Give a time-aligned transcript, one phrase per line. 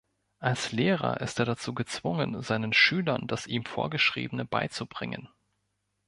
[0.39, 5.29] Als Lehrer ist er dazu gezwungen, seinen Schülern das ihm Vorgeschriebene beizubringen.